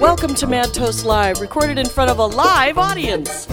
[0.00, 3.46] Welcome to Mad Toast Live, recorded in front of a live audience.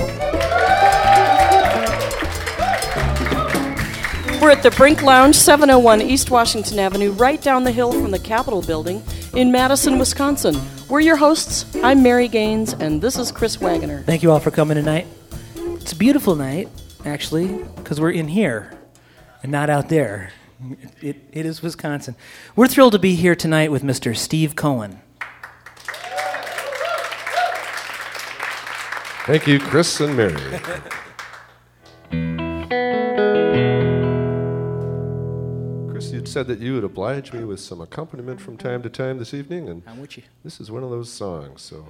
[4.42, 8.20] We're at the Brink Lounge, 701 East Washington Avenue, right down the hill from the
[8.20, 9.04] Capitol building
[9.34, 10.56] in Madison, Wisconsin.
[10.88, 11.66] We're your hosts.
[11.84, 14.04] I'm Mary Gaines, and this is Chris Wagoner.
[14.04, 15.08] Thank you all for coming tonight.
[15.56, 16.70] It's a beautiful night,
[17.04, 18.77] actually, because we're in here
[19.44, 20.31] and not out there.
[20.62, 22.16] It, it, it is Wisconsin.
[22.55, 24.16] We're thrilled to be here tonight with Mr.
[24.16, 25.02] Steve Cohen.
[29.27, 30.32] Thank you, Chris and Mary.
[35.91, 39.18] Chris, you'd said that you would oblige me with some accompaniment from time to time
[39.18, 40.24] this evening, and I'm with you.
[40.46, 41.62] this is one of those songs.
[41.62, 41.85] So,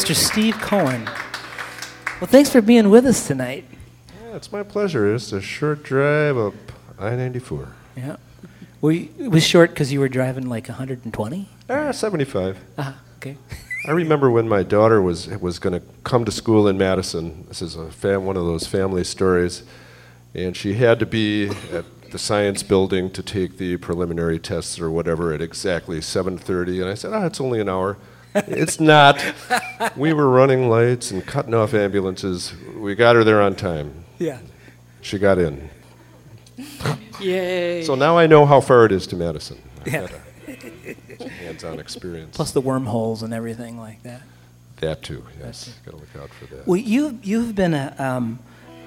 [0.00, 0.14] Mr.
[0.14, 1.04] Steve Cohen.
[2.22, 3.66] Well, thanks for being with us tonight.
[4.22, 5.14] Yeah, it's my pleasure.
[5.14, 6.54] It's a short drive up
[6.98, 7.68] I 94.
[7.96, 8.16] Yeah.
[8.80, 11.48] Were you, it was short because you were driving like 120?
[11.68, 12.56] Ah, 75.
[12.78, 13.36] Ah, okay.
[13.86, 17.44] I remember when my daughter was was going to come to school in Madison.
[17.48, 19.64] This is a fam- one of those family stories,
[20.34, 24.90] and she had to be at the science building to take the preliminary tests or
[24.90, 26.80] whatever at exactly 7:30.
[26.80, 27.98] And I said, "Ah, it's only an hour."
[28.34, 29.22] It's not.
[29.96, 32.52] We were running lights and cutting off ambulances.
[32.76, 34.04] We got her there on time.
[34.18, 34.38] Yeah.
[35.00, 35.70] She got in.
[37.20, 37.82] Yay.
[37.84, 39.58] So now I know how far it is to Madison.
[39.86, 40.08] I've Yeah.
[41.40, 42.36] hands-on experience.
[42.36, 44.22] Plus the wormholes and everything like that.
[44.80, 45.24] that too.
[45.40, 46.66] Yes, got to look out for that.
[46.66, 47.94] Well, you you've been a.
[47.98, 48.38] Um,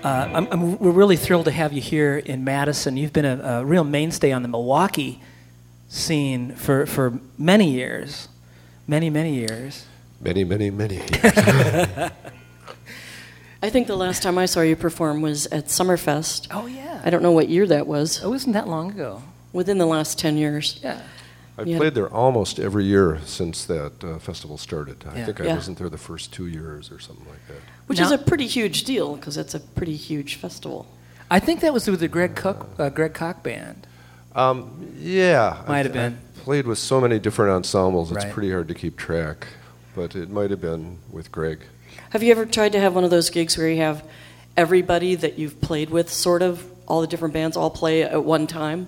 [0.03, 2.97] uh, I'm, I'm, we're really thrilled to have you here in Madison.
[2.97, 5.21] You've been a, a real mainstay on the Milwaukee
[5.87, 8.27] scene for, for many years,
[8.87, 9.85] many many years.
[10.21, 11.11] Many, many, many years.
[13.61, 16.47] I think the last time I saw you perform was at Summerfest.
[16.51, 17.01] Oh yeah.
[17.03, 18.21] I don't know what year that was.
[18.23, 19.21] It wasn't that long ago.
[19.53, 20.79] Within the last 10 years.
[20.83, 21.01] Yeah.
[21.57, 21.77] I've Yeah.
[21.77, 25.03] played there almost every year since that uh, festival started.
[25.09, 25.25] I Yeah.
[25.25, 25.55] think I Yeah.
[25.55, 27.61] wasn't there the first two years or something like that.
[27.87, 30.85] Which is a pretty huge deal because it's a pretty huge festival.
[31.29, 33.87] I think that was with the Greg Cook uh, Greg Koch band.
[34.35, 36.17] Um, yeah, Might I've- been.
[36.35, 38.11] I've played with so many different ensembles.
[38.11, 38.33] It's Right.
[38.33, 39.47] pretty hard to keep track,
[39.95, 41.59] but it might have been with Greg.
[42.09, 44.03] Have you ever tried to have one of those gigs where you have
[44.57, 48.45] everybody that you've played with, sort of, all the different bands all play at one
[48.47, 48.87] time?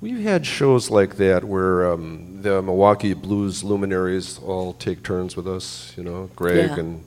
[0.00, 5.48] We've had shows like that where um, the Milwaukee blues luminaries all take turns with
[5.48, 5.92] us.
[5.96, 6.76] You know, Greg Yeah.
[6.78, 7.04] and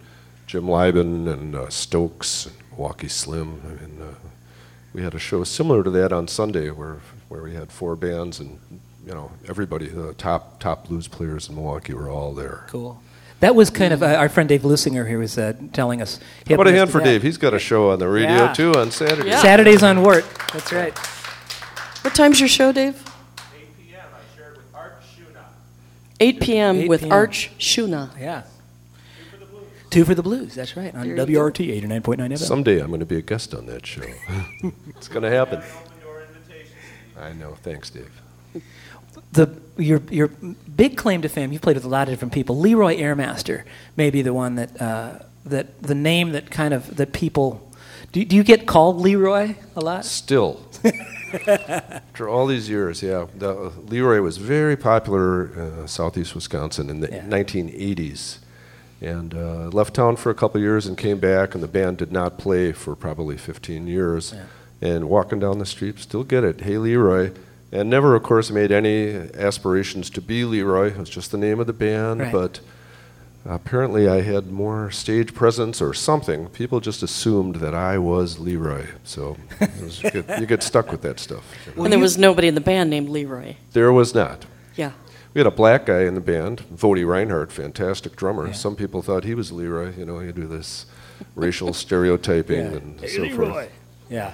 [0.48, 3.62] Jim Liban and uh, Stokes, and Milwaukee Slim.
[3.66, 4.14] I mean, uh,
[4.94, 6.98] we had a show similar to that on Sunday where
[7.30, 8.60] where we had four bands and
[9.06, 12.66] you know everybody, the top top blues players in Milwaukee were all there.
[12.68, 13.02] Cool.
[13.40, 16.20] That was kind of uh, our friend Dave Lusinger here was uh, telling us.
[16.48, 17.06] How about a hand for Yeah.
[17.06, 17.24] Dave?
[17.24, 18.54] He's got a show on the radio Yeah.
[18.54, 19.30] too on Saturday.
[19.30, 19.42] Yeah.
[19.42, 20.26] Saturdays on Wort.
[20.52, 20.98] That's right.
[22.04, 23.02] What time's your show, Dave?
[23.02, 24.02] 8 p.m.
[24.14, 25.44] I shared with Arch Shuna.
[26.20, 26.76] 8 p.m.
[26.78, 27.12] 8 with p.m.
[27.14, 28.20] Arch Shuna.
[28.20, 28.44] Yeah.
[29.90, 30.54] Two for the blues.
[30.54, 31.50] That's right on There you go.
[31.50, 32.38] WRT eighty nine point nine FM.
[32.38, 34.04] Someday I'm going to be a guest on that show.
[34.90, 35.64] it's going to happen.
[37.20, 37.50] Open door invitation.
[37.50, 37.56] I know.
[37.64, 38.12] Thanks, Dave.
[39.34, 40.28] the your your
[40.76, 41.52] big claim to fame.
[41.52, 42.58] You've played with a lot of different people.
[42.60, 43.64] Leroy Airmaster
[43.96, 47.66] may be the one that uh, that the name that kind of that people.
[48.12, 50.04] Do, do you get called Leroy a lot?
[50.04, 50.66] Still.
[51.48, 53.28] After all these years, yeah.
[53.38, 53.54] The,
[53.86, 57.22] Leroy was very popular in uh, southeast Wisconsin in the Yeah.
[57.26, 58.40] 1980s.
[59.02, 62.12] And uh, left town for a couple years and came back, and the band did
[62.12, 64.34] not play for probably 15 years.
[64.36, 64.46] Yeah.
[64.82, 66.62] And walking down the street, still get it.
[66.62, 67.32] Hey, Leroy.
[67.72, 70.88] And never, of course, made any aspirations to be Leroy.
[70.88, 72.22] It was just the name of the band.
[72.22, 72.32] Right.
[72.32, 72.62] But
[73.46, 76.48] apparently, I had more stage presence or something.
[76.48, 78.88] People just assumed that I was Leroy.
[79.04, 79.38] So
[79.82, 81.44] was, you, get, you get stuck with that stuff.
[81.66, 81.84] you know.
[81.84, 83.56] and there was nobody in the band named Leroy.
[83.74, 84.46] There was not.
[84.76, 84.94] Yeah.
[85.34, 88.48] We had a black guy in the band, Vody Reinhardt, fantastic drummer.
[88.48, 88.54] Yeah.
[88.54, 89.94] Some people thought he was Leroy.
[89.96, 90.88] You know, you do this
[91.36, 93.72] racial stereotyping and so forth.
[94.10, 94.34] Yeah.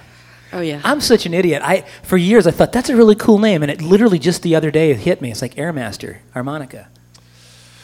[0.52, 0.80] Oh, yeah.
[0.84, 1.62] I'm such an idiot.
[1.64, 4.54] I for years I thought that's a really cool name, and it literally just the
[4.54, 5.30] other day it hit me.
[5.30, 6.88] It's like Airmaster harmonica.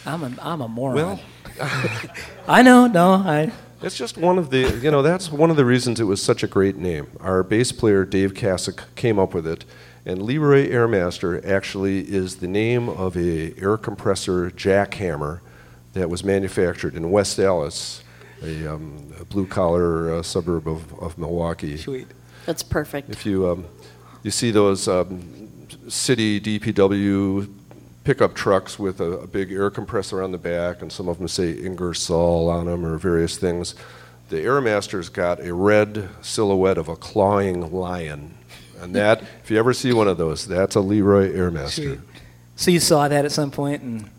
[0.07, 0.95] I'm a I'm a moron.
[0.97, 1.21] Well,
[2.49, 2.87] I know.
[2.87, 3.52] No, I.
[3.83, 6.42] it's just one of the, you know, that's one of the reasons it was such
[6.42, 7.09] a great name.
[7.21, 9.64] Our bass player, Dave Kasich, came up with it.
[10.04, 15.40] And Leroy Airmaster actually is the name of a air compressor jackhammer
[15.92, 18.02] that was manufactured in West Allis,
[18.42, 21.76] a, um, a blue-collar uh, suburb of, of Milwaukee.
[21.76, 22.09] Sweet.
[22.46, 23.11] That's perfect.
[23.11, 23.66] If you um,
[24.22, 27.52] you see those um, city DPW
[28.04, 31.28] pickup trucks with a, a big air compressor on the back, and some of them
[31.28, 33.75] say Ingersoll on them or various things,
[34.28, 38.34] the Airmaster's got a red silhouette of a clawing lion,
[38.80, 41.96] and that if you ever see one of those, that's a Leroy Airmaster.
[41.96, 42.00] Sweet.
[42.56, 44.11] So you saw that at some point, and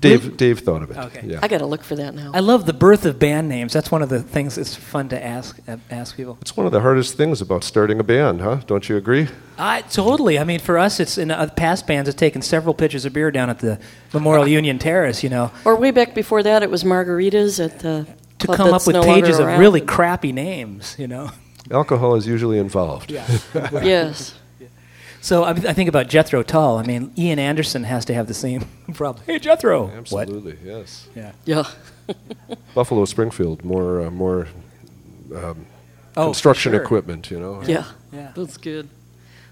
[0.00, 0.96] Dave Dave thought of it.
[0.96, 1.26] Okay.
[1.26, 1.40] Yeah.
[1.42, 2.30] I got to look for that now.
[2.34, 3.72] I love the birth of band names.
[3.72, 6.38] That's one of the things that's fun to ask uh, ask people.
[6.40, 8.60] It's one of the hardest things about starting a band, huh?
[8.66, 9.28] Don't you agree?
[9.58, 10.38] I totally.
[10.38, 12.08] I mean, for us, it's in uh, past bands.
[12.08, 13.78] It's taken several pitchers of beer down at the
[14.12, 15.22] Memorial Union Terrace.
[15.22, 18.06] You know, or way back before that, it was margaritas at the
[18.38, 20.96] to club come that's up with no pages of really crappy names.
[20.98, 21.30] You know.
[21.70, 23.10] Alcohol is usually involved.
[23.54, 24.34] yes.
[25.26, 26.78] So I, I think about Jethro Tull.
[26.78, 28.64] I mean, Ian Anderson has to have the same
[28.94, 29.24] problem.
[29.26, 29.86] Hey, Jethro.
[29.86, 29.94] What?
[29.94, 31.08] Absolutely, yes.
[31.16, 31.32] Yeah.
[31.44, 31.64] Yeah.
[32.76, 34.46] Buffalo Springfield, more uh, more
[35.34, 35.66] um,
[36.16, 36.80] Oh, construction sure.
[36.80, 37.60] equipment, you know.
[37.64, 37.86] Yeah.
[38.12, 38.30] Yeah.
[38.36, 38.88] That's good.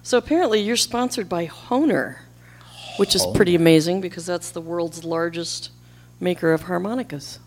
[0.05, 2.19] So apparently you're sponsored by Hohner,
[2.97, 5.71] which is pretty amazing because that's the world's largest
[6.21, 7.41] maker of harmonicas.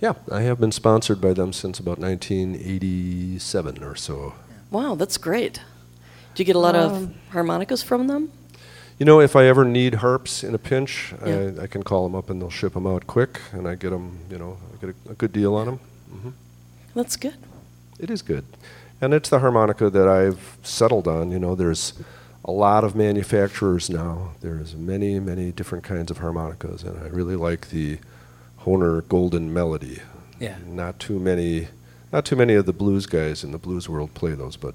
[0.00, 4.34] Yeah, I have been sponsored by them since about 1987 or so.
[4.72, 5.60] Wow, that's great.
[6.34, 8.30] Do you get a lot of um, harmonicas from them?
[8.98, 11.52] You know, if I ever need harps in a pinch, Yeah.
[11.58, 13.90] I, I can call them up and they'll ship them out quick, and I get
[13.90, 14.18] them.
[14.30, 15.80] You know, I get a, a good deal on them.
[16.14, 16.30] Mm-hmm.
[16.94, 17.36] That's good.
[17.98, 18.44] It is good,
[19.00, 21.30] and it's the harmonica that I've settled on.
[21.32, 21.94] You know, there's
[22.44, 24.32] a lot of manufacturers now.
[24.40, 27.98] There's many, many different kinds of harmonicas, and I really like the
[28.60, 30.00] Hohner Golden Melody.
[30.40, 30.56] Yeah.
[30.66, 31.68] Not too many,
[32.12, 34.74] not too many of the blues guys in the blues world play those, but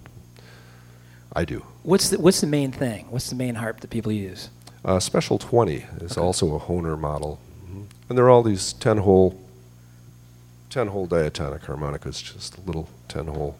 [1.37, 1.63] I do.
[1.83, 3.05] What's the, what's the main thing?
[3.11, 4.49] What's the main harp that people use?
[4.83, 6.21] Uh, Special 20 is Okay.
[6.21, 7.39] also a Hohner model.
[7.69, 7.85] Mhm.
[8.09, 9.39] And they're all these 10 hole
[10.71, 13.55] 10 hole diatonic harmonicas, just a little 10 hole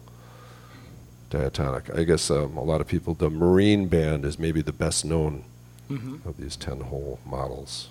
[1.30, 1.88] diatonic.
[1.96, 5.44] I guess um, a lot of people, the Marine Band is maybe the best known
[5.90, 6.28] Mm-hmm.
[6.28, 7.88] of these 10 hole models.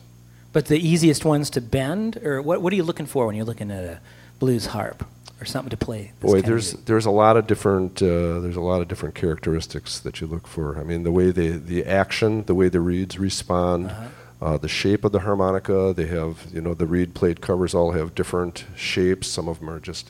[0.53, 3.43] But the easiest ones to bend, or what, what are you looking for when you're
[3.43, 3.99] looking at a
[4.37, 5.03] blues harp
[5.39, 6.11] or something to play?
[6.19, 10.19] Boy, there's there's a lot of different uh, there's a lot of different characteristics that
[10.21, 10.79] you look for.
[10.79, 14.07] I mean, the way they the action, the way the reeds respond, Uh-huh.
[14.45, 15.93] uh, the shape of the harmonica.
[15.95, 19.27] They have you know the reed plate covers all have different shapes.
[19.27, 20.09] Some of them are just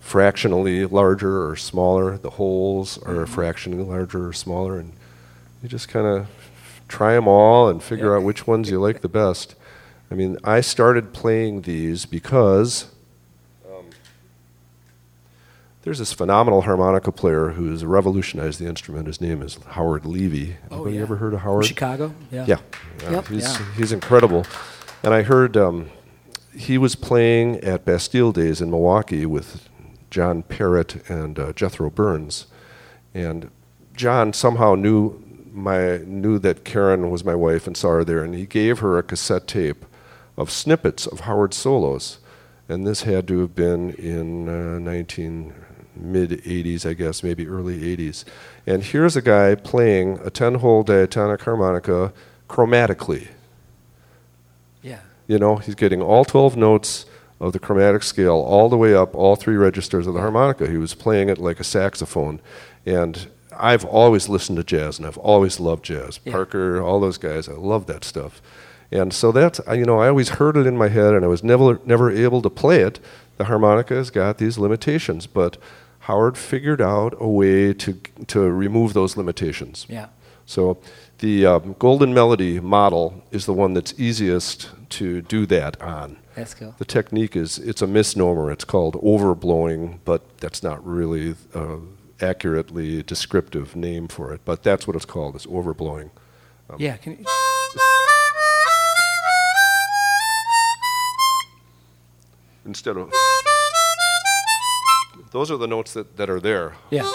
[0.00, 2.16] fractionally larger or smaller.
[2.18, 3.34] The holes are Mm-hmm.
[3.34, 4.92] fractionally larger or smaller, and
[5.62, 6.26] you just kind of
[6.88, 9.54] try them all and figure out which ones you like the best.
[10.10, 12.86] I mean, I started playing these because
[15.82, 19.06] there's this phenomenal harmonica player who's revolutionized the instrument.
[19.06, 20.56] His name is Howard Levy.
[20.70, 21.02] Oh, Anybody yeah.
[21.02, 21.66] ever heard of From Howard?
[21.66, 22.14] Chicago?
[22.30, 22.44] Yeah.
[22.46, 22.58] Yeah,
[23.02, 23.10] yeah.
[23.12, 23.26] Yep.
[23.28, 23.72] He's, Yeah.
[23.76, 24.46] he's incredible.
[25.02, 25.90] And I heard um,
[26.54, 29.68] he was playing at Bastille Days in Milwaukee with
[30.10, 32.46] John Parrott and uh, Jethro Burns.
[33.14, 33.50] And
[33.94, 35.22] John somehow knew
[35.52, 38.96] my knew that Karen was my wife and saw her there, and he gave her
[38.98, 39.84] a cassette tape
[40.36, 42.18] of snippets of Howard solos.
[42.68, 45.52] And this had to have been in uh, 19
[46.02, 48.24] mid 80s, I guess, maybe early 80s.
[48.66, 52.12] And here's a guy playing a 10 hole diatonic harmonica
[52.48, 53.28] chromatically.
[54.82, 55.00] Yeah.
[55.26, 57.06] You know, he's getting all 12 notes
[57.40, 60.68] of the chromatic scale all the way up, all three registers of the harmonica.
[60.68, 62.40] He was playing it like a saxophone.
[62.84, 66.20] And I've always listened to jazz, and I've always loved jazz.
[66.24, 66.32] Yeah.
[66.32, 68.42] Parker, all those guys, I love that stuff.
[68.92, 71.44] And so that's, you know, I always heard it in my head, and I was
[71.44, 72.98] never, never able to play it.
[73.36, 75.56] The harmonica has got these limitations, but
[76.00, 77.92] Howard figured out a way to,
[78.28, 79.86] to remove those limitations.
[79.88, 80.08] Yeah.
[80.46, 80.78] So
[81.18, 86.16] the um, Golden Melody model is the one that's easiest to do that on.
[86.34, 86.74] That's cool.
[86.78, 88.50] The technique is it's a misnomer.
[88.50, 91.76] It's called overblowing, but that's not really uh,
[92.20, 94.40] accurately descriptive name for it.
[94.44, 95.36] But that's what it's called.
[95.36, 96.10] It's overblowing.
[96.78, 96.96] yeah.
[96.96, 97.24] Can you,
[102.64, 103.12] Instead of
[105.32, 106.74] those are the notes that, that are there.
[106.90, 107.08] yeah.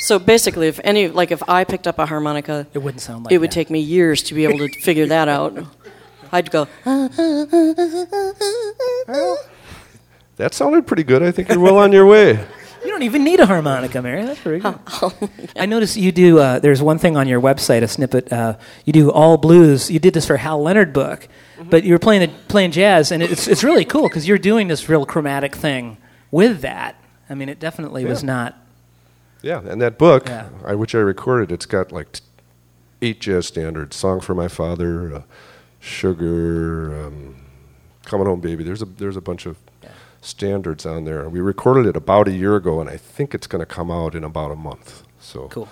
[0.00, 3.32] So basically, if any, like if I picked up a harmonica, It wouldn't sound like
[3.32, 3.54] it would that.
[3.54, 5.58] take me years to be able to figure that out.
[6.32, 7.46] I'd go, ah, ah,
[9.08, 9.36] ah,
[10.36, 11.22] That sounded pretty good.
[11.22, 12.38] I think you're well on your way.
[12.84, 14.24] You don't even need a harmonica, Mary.
[14.24, 14.78] That's very good.
[15.56, 16.38] I noticed you do.
[16.38, 18.32] Uh, there's one thing on your website, a snippet.
[18.32, 19.90] Uh, you do all blues.
[19.90, 21.28] You did this for Hal Leonard book,
[21.70, 24.88] but you're playing the, playing jazz, and it's it's really cool because you're doing this
[24.88, 25.96] real chromatic thing
[26.30, 26.96] with that.
[27.28, 28.56] I mean, it definitely was not.
[29.42, 30.48] Yeah, and that book, Yeah.
[30.64, 32.22] I, which I recorded, it's got like t-
[33.02, 35.22] eight jazz standards: "Song for My Father," uh,
[35.80, 37.36] "Sugar," um,
[38.04, 39.67] "Coming Home Baby." There's a there's a bunch of Yeah.
[40.20, 41.28] Standards on there.
[41.28, 44.14] We recorded it about a year ago, and I think it's going to come out
[44.14, 45.02] in about a month.
[45.20, 45.68] So Cool.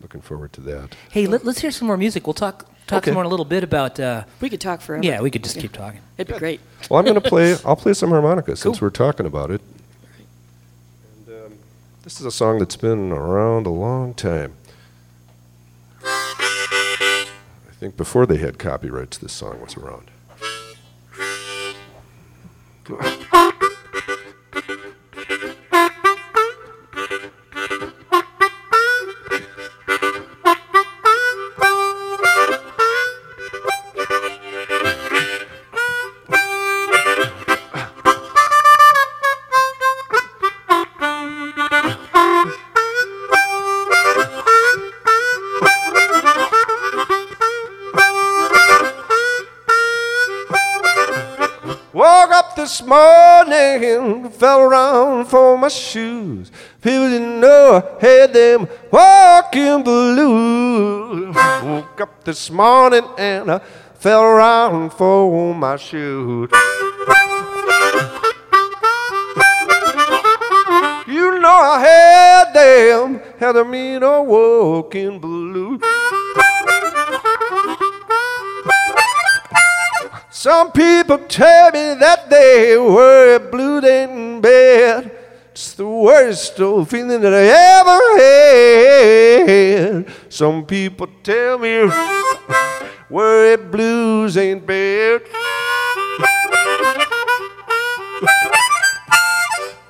[0.00, 0.94] looking forward to that.
[1.10, 2.26] Hey, let, us hear some more music.
[2.26, 3.10] We'll talk talk Okay.
[3.10, 3.98] some more in a little bit about.
[3.98, 5.02] Uh, we could talk forever.
[5.04, 6.00] yeah, we could just keep talking.
[6.18, 6.60] It'd be great.
[6.90, 7.56] Well, I'm going to play.
[7.64, 9.62] I'll play some harmonica since we're talking about it.
[11.26, 11.52] And um,
[12.02, 14.52] this is a song that's been around a long time.
[16.04, 17.26] I
[17.80, 20.10] think before they had copyrights, this song was around.
[22.90, 23.53] Woke
[52.74, 56.50] this morning, fell around for my shoes.
[56.82, 61.36] People didn't know I had them walking blues.
[61.62, 63.60] Woke up this morning and I
[63.94, 66.50] fell around for my shoes.
[71.06, 75.43] You know I had them, had them in a walking blues.
[80.44, 85.10] Some people tell me that they were blue in bed.
[85.52, 87.44] It's the worst old feeling that I
[87.80, 87.98] ever
[90.04, 90.06] had.
[90.28, 91.88] Some people tell me
[93.08, 95.22] where blues ain't bad.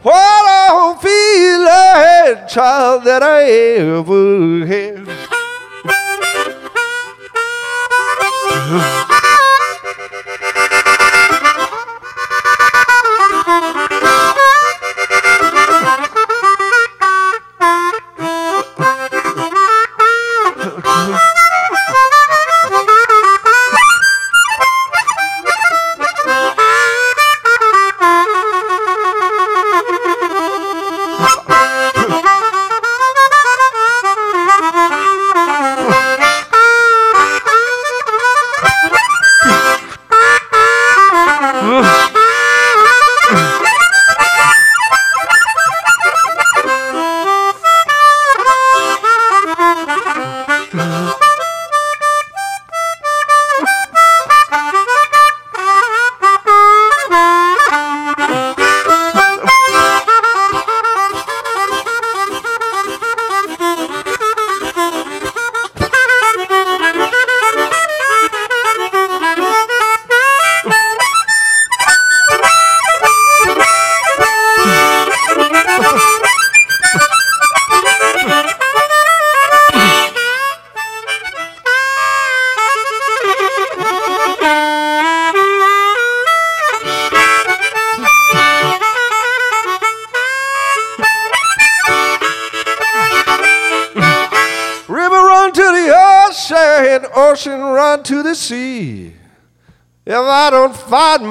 [0.02, 1.02] What I don't
[2.48, 5.04] child that I ever had.
[13.54, 13.93] Thank you.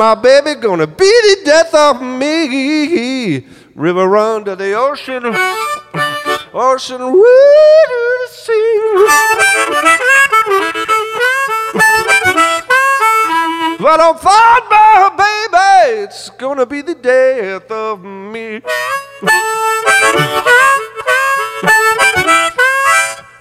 [0.03, 3.47] My baby, gonna be the death of me.
[3.73, 5.23] River run to the ocean,
[6.53, 8.79] ocean run to the sea.
[13.79, 18.61] If I don't find my baby, it's gonna be the death of me.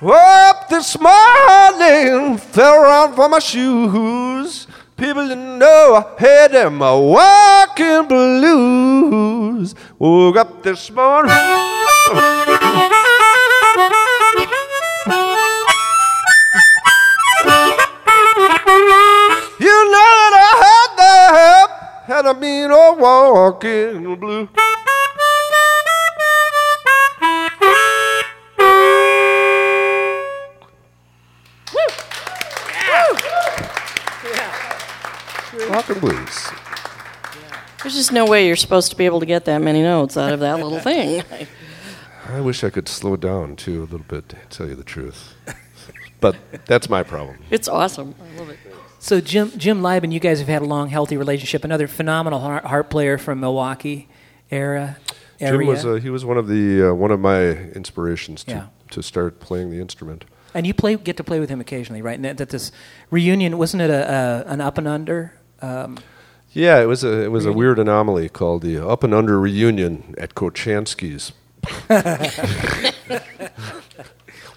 [0.01, 4.69] Up this morning, fell around for my shoes.
[4.97, 9.75] People didn't know I had them a walking blues.
[9.99, 11.33] Woke up this morning.
[19.61, 21.69] You know that I had them,
[22.07, 24.49] had a mean old walking blue.
[35.73, 36.49] Walking blues.
[37.83, 40.33] There's just no way you're supposed to be able to get that many notes out
[40.33, 41.23] of that little thing.
[42.29, 45.35] I wish I could slow down too a little bit, to tell you the truth.
[46.21, 47.39] But that's my problem.
[47.51, 48.15] It's awesome.
[48.23, 48.59] I love it.
[49.01, 51.65] So Jim Jim Liban, you guys have had a long, healthy relationship.
[51.65, 54.09] Another phenomenal har- harp player from Milwaukee
[54.51, 54.99] era.
[55.41, 57.43] Jim was uh, he was one of the uh, one of my
[57.75, 58.67] inspirations to Yeah.
[58.91, 60.25] to start playing the instrument.
[60.55, 62.15] and you play get to play with him occasionally, right?
[62.15, 62.71] And that, that this
[63.11, 65.33] reunion wasn't it a, a an up and under?
[65.63, 65.99] Um,
[66.53, 70.15] Yeah, it was a it was a weird anomaly called the Up and Under Reunion
[70.19, 71.33] at Kochanski's.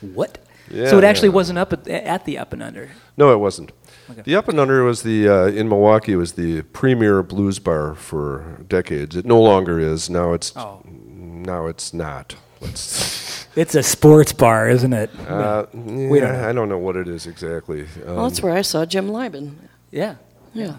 [0.02, 0.38] what?
[0.70, 1.36] Yeah, so it actually yeah.
[1.36, 2.89] wasn't up at, at the up and under.
[3.18, 3.72] No, it wasn't.
[4.10, 4.22] Okay.
[4.24, 7.96] The Up and Under was the uh, in Milwaukee it was the premier blues bar
[7.96, 9.15] for decades.
[9.15, 10.10] It no longer is.
[10.10, 10.82] Now it's Oh.
[10.86, 12.36] now it's not.
[12.62, 15.10] Let's, It's a sports bar, isn't it?
[15.30, 16.50] uh, We don't know.
[16.50, 17.84] I don't know what it is exactly.
[18.06, 19.70] Um, Well, that's where I saw Jim Liban.
[19.91, 20.15] yeah.
[20.56, 20.78] Yeah.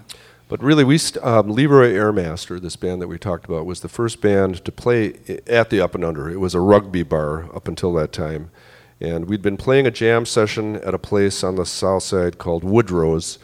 [0.49, 3.89] But really, we st- um, Leroy Airmaster, this band that we talked about, was the
[3.89, 6.31] first band to play at the Up and Under.
[6.31, 8.51] It was a rugby bar up until that time,
[9.01, 12.65] and we'd been playing a jam session at a place on the south side called
[12.65, 13.39] Woodrow's.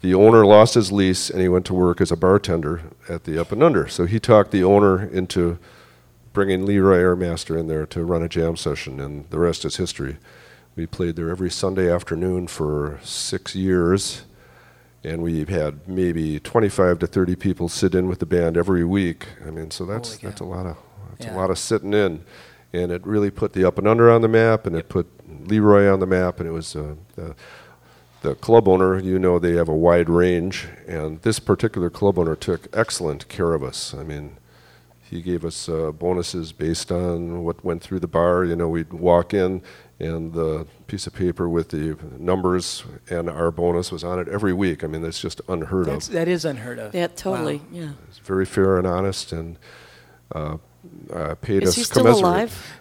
[0.00, 3.40] The owner lost his lease, and he went to work as a bartender at the
[3.40, 3.86] Up and Under.
[3.86, 5.58] So he talked the owner into
[6.32, 10.16] bringing Leroy Airmaster in there to run a jam session, and the rest is history.
[10.74, 14.22] We played there every Sunday afternoon for six years
[15.04, 19.26] and we've had maybe 25 to 30 people sit in with the band every week.
[19.46, 20.76] I mean, so that's that's a lot of
[21.12, 21.34] that's Yeah.
[21.34, 22.24] a lot of sitting in,
[22.72, 25.06] and it really put the up and under on the map, and it put
[25.48, 27.34] Leroy on the map, and it was uh, the
[28.22, 28.98] the club owner.
[28.98, 33.54] You know, they have a wide range, and this particular club owner took excellent care
[33.54, 33.94] of us.
[33.94, 34.36] I mean.
[35.02, 38.44] He gave us uh, bonuses based on what went through the bar.
[38.44, 39.60] You know, we'd walk in,
[40.00, 44.52] and the piece of paper with the numbers and our bonus was on it every
[44.52, 44.82] week.
[44.82, 46.14] I mean, that's just unheard That's, of.
[46.14, 46.94] that is unheard of.
[46.94, 47.58] Yeah, totally.
[47.58, 47.64] Wow.
[47.70, 47.90] Yeah.
[48.08, 49.58] It's very fair and honest, and
[50.34, 50.56] uh,
[51.12, 52.80] uh, paid Is us he still alive?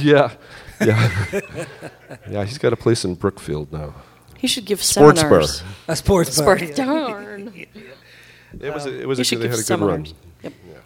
[0.00, 0.32] Yeah,
[0.80, 1.10] yeah,
[2.30, 2.44] yeah.
[2.44, 3.94] He's got a place in Brookfield now.
[4.38, 5.60] He should give Sports seminars.
[5.62, 5.68] bar.
[5.88, 6.58] A sports bar.
[6.58, 6.76] Sports.
[6.76, 7.52] Darn.
[8.60, 10.06] It was a, it was He a, should they had a good run.
[10.06, 10.08] seminars.
[10.08, 10.16] Yep.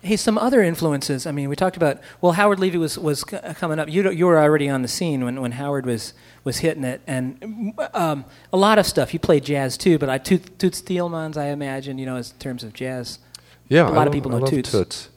[0.08, 1.26] Hey, some other influences.
[1.26, 2.00] I mean, we talked about.
[2.22, 3.90] Well, Howard Levy was was c- coming up.
[3.90, 7.74] You you were already on the scene when, when Howard was was hitting it, and
[7.92, 9.12] um, a lot of stuff.
[9.12, 12.64] You played jazz too, but I Toots, Toots Thielemans, I imagine, you know, in terms
[12.64, 13.18] of jazz.
[13.68, 15.10] Yeah, a lot of love- people I know love Toots.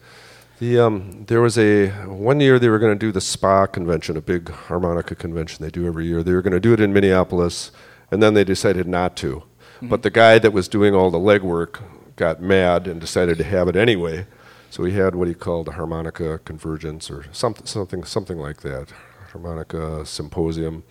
[0.58, 4.18] The um, there was a one year they were going to do the SPA convention,
[4.18, 6.22] a big harmonica convention they do every year.
[6.22, 7.70] They were going to do it in Minneapolis,
[8.10, 9.36] and then they decided not to.
[9.36, 9.88] Mm-hmm.
[9.88, 11.80] But the guy that was doing all the legwork
[12.16, 14.26] got mad and decided to have it anyway.
[14.72, 18.90] So he had what he called a harmonica convergence or something, something, something like that,
[19.32, 20.82] harmonica symposium.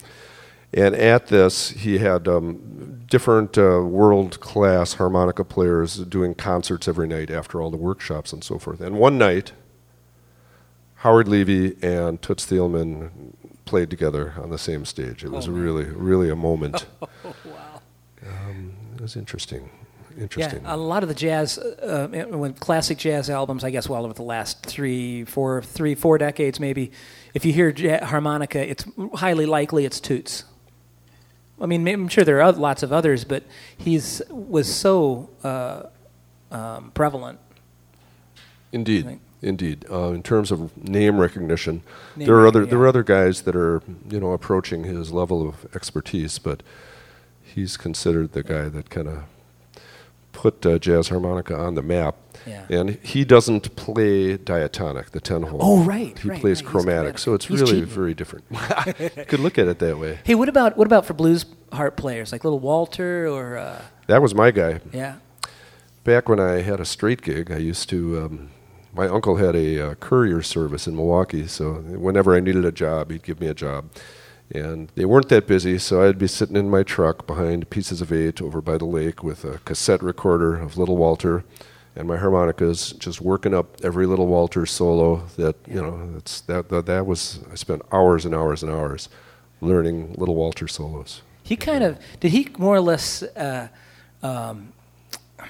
[0.71, 7.07] And at this, he had um, different uh, world class harmonica players doing concerts every
[7.07, 8.81] night after all the workshops and so forth.
[8.81, 9.53] And one night,
[10.97, 13.33] Howard Levy and Toots Thielman
[13.65, 15.23] played together on the same stage.
[15.23, 16.85] It was Oh, really, really a moment.
[17.01, 17.81] wow.
[18.23, 19.71] Um, it was interesting.
[20.35, 24.03] Yeah, a lot of the jazz, uh, uh, when classic jazz albums, I guess, well,
[24.03, 26.91] over the last three, four, three, four decades, maybe,
[27.33, 30.43] if you hear harmonica, it's highly likely it's Toots.
[31.61, 33.43] I mean, I'm sure there are lots of others, but
[33.77, 35.83] he's was so uh,
[36.49, 37.39] um, prevalent.
[38.71, 39.85] Indeed, indeed.
[39.89, 41.83] Uh, in terms of name recognition,
[42.15, 45.11] Name there are other recognition, there are other guys that are you know approaching his
[45.11, 46.63] level of expertise, but
[47.43, 49.23] he's considered the guy that kind of
[50.41, 52.15] put uh, jazz harmonica on the map.
[52.47, 52.65] Yeah.
[52.71, 55.59] And he doesn't play diatonic, the ten hole.
[55.61, 56.71] Oh, right, He right, plays right.
[56.71, 57.17] Chromatic, chromatic.
[57.19, 57.85] so it's He's really cheating.
[57.85, 58.45] very different.
[59.27, 60.17] Could look at it that way.
[60.23, 64.23] Hey, what about what about for blues harp players like Little Walter or uh, That
[64.23, 64.79] was my guy.
[64.91, 65.17] yeah?
[66.03, 68.19] Back when I had a straight gig, I used to.
[68.23, 68.49] Um,
[68.93, 73.11] my uncle had a uh, courier service in Milwaukee, so whenever I needed a job,
[73.11, 73.85] he'd give me a job.
[74.53, 78.11] And they weren't that busy, so I'd be sitting in my truck behind pieces of
[78.11, 81.45] eight over by the lake with a cassette recorder of Little Walter
[81.95, 85.25] and my harmonicas, just working up every Little Walter solo.
[85.37, 87.39] That you know, that, that that was.
[87.51, 89.09] I spent hours and hours and hours
[89.61, 91.21] learning Little Walter solos.
[91.43, 93.69] He kind of did he more or less uh,
[94.23, 94.73] um,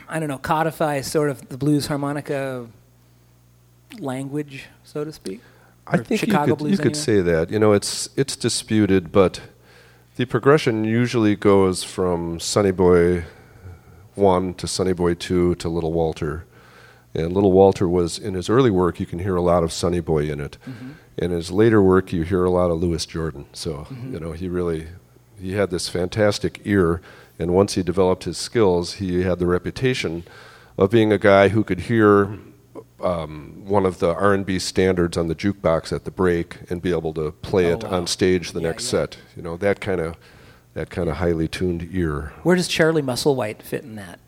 [0.08, 2.68] I don't know codify sort of the blues harmonica
[4.00, 5.42] language, so to speak.
[5.88, 7.00] I think Chicago you could, blues you could anyway?
[7.00, 7.50] say that.
[7.52, 9.42] You know, it's it's disputed, but
[10.16, 13.26] the progression usually goes from Sonny Boy
[14.16, 16.46] one to Sonny Boy two to Little Walter.
[17.14, 19.00] And Little Walter was in his early work.
[19.00, 20.58] You can hear a lot of Sonny Boy in it.
[20.66, 20.92] Mm-hmm.
[21.18, 23.46] In his later work, you hear a lot of Louis Jordan.
[23.54, 24.14] So Mm-hmm.
[24.14, 24.88] you know, he really
[25.40, 27.02] he had this fantastic ear.
[27.40, 30.24] And once he developed his skills, he had the reputation
[30.78, 32.38] of being a guy who could hear
[33.04, 37.14] um, one of the R&B standards on the jukebox at the break and be able
[37.16, 37.92] to play Oh, it wow.
[37.98, 38.90] on stage the Yeah, next yeah.
[38.92, 39.18] set.
[39.36, 40.16] You know that kind of
[40.74, 42.32] that kind of highly tuned ear.
[42.44, 44.20] Where does Charlie Musselwhite fit in that?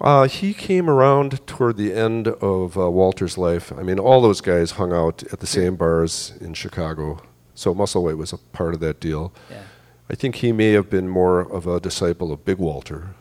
[0.00, 3.72] Uh, he came around toward the end of uh, Walter's life.
[3.72, 7.22] I mean, all those guys hung out at the same bars in Chicago,
[7.54, 9.32] so Musselwhite was a part of that deal.
[9.50, 9.62] Yeah.
[10.10, 13.14] I think he may have been more of a disciple of Big Walter,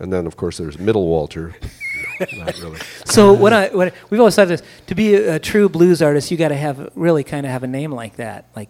[0.00, 1.54] and then of course there's Middle Walter.
[2.32, 2.78] Not really.
[3.04, 6.30] So what I what we've always said this to be a, a true blues artist,
[6.30, 8.68] you got to have really kind of have a name like that, like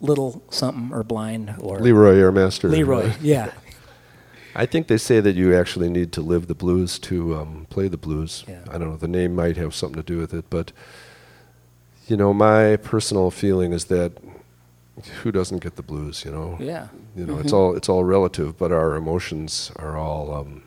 [0.00, 2.70] Little something or Blind or Leroy Airmaster.
[2.70, 3.12] Leroy.
[3.20, 3.52] Yeah.
[4.54, 7.88] I think they say that you actually need to live the blues to um, play
[7.88, 8.44] the blues.
[8.46, 8.60] Yeah.
[8.68, 8.96] I don't know.
[8.98, 10.72] The name might have something to do with it, but
[12.06, 14.12] you know, my personal feeling is that
[15.22, 16.24] who doesn't get the blues?
[16.24, 16.56] You know.
[16.60, 16.88] Yeah.
[17.16, 20.62] You know, it's all it's all relative, but our emotions are all um,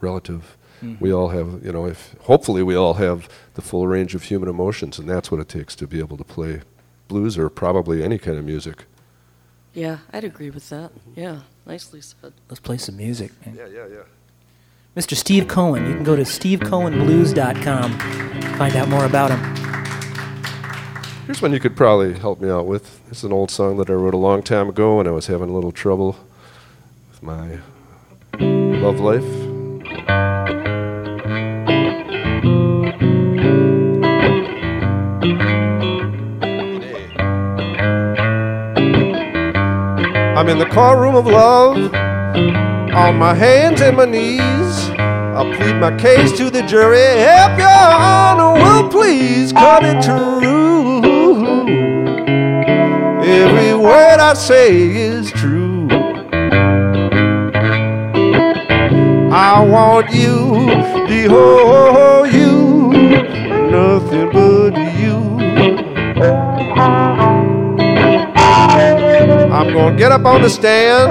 [0.00, 0.56] relative.
[0.82, 1.02] Mm-hmm.
[1.04, 4.48] We all have, you know, if hopefully we all have the full range of human
[4.48, 6.62] emotions, and that's what it takes to be able to play
[7.08, 8.84] blues or probably any kind of music.
[9.74, 10.90] Yeah, I'd agree with that.
[11.14, 12.32] Yeah, nicely said.
[12.48, 13.30] Let's play some music.
[13.46, 13.54] man.
[13.56, 14.02] Yeah, yeah, yeah.
[14.96, 15.16] Mr.
[15.16, 15.86] Steve Cohen.
[15.86, 17.98] You can go to stevecohenblues.com,
[18.58, 19.38] find out more about him.
[21.26, 23.02] Here's one you could probably help me out with.
[23.08, 25.28] This is an old song that I wrote a long time ago when I was
[25.28, 26.16] having a little trouble
[27.10, 27.60] with my
[28.40, 29.41] Love life.
[40.34, 41.94] I'm in the courtroom of love,
[42.94, 44.90] on my hands and my knees.
[45.34, 46.98] I plead my case to the jury.
[46.98, 51.00] If your honor will please cut it true.
[53.22, 55.51] Every word I say is true.
[59.34, 60.66] I want you,
[61.08, 62.92] the whole you,
[63.70, 65.16] nothing but you.
[69.50, 71.10] I'm gonna get up on the stand,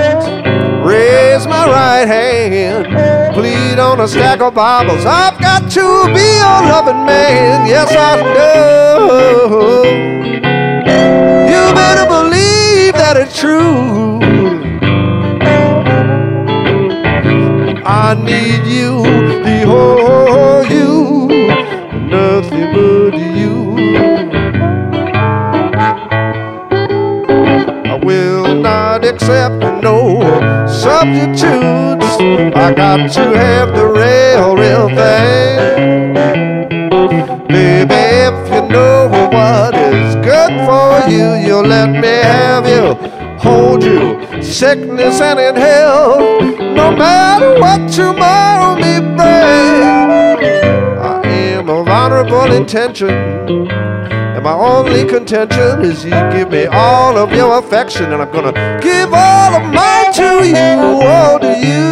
[0.86, 5.04] raise my right hand, plead on a stack of Bibles.
[5.04, 9.10] I've got to be a loving man, yes I do.
[11.50, 14.11] You better believe that it's true.
[18.12, 19.04] I need you,
[19.42, 21.30] the whole you,
[22.10, 23.78] nothing but you.
[27.90, 30.20] I will not accept no
[30.68, 32.12] substitutes.
[32.54, 36.12] I got to have the real, real thing.
[37.48, 37.96] Baby,
[38.28, 42.94] if you know what is good for you, you'll let me have you,
[43.40, 46.31] hold you, sickness and in health,
[46.82, 49.82] no matter what tomorrow may bring.
[51.14, 51.22] I
[51.56, 53.12] am of honorable intention.
[54.36, 58.54] And my only contention is you give me all of your affection, and I'm gonna
[58.82, 60.72] give all of mine to you,
[61.14, 61.90] all to you.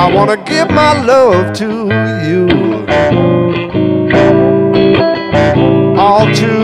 [0.00, 1.70] I wanna give my love to
[2.28, 2.44] you,
[5.98, 6.59] all to